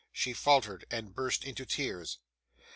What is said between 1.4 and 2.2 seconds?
into tears.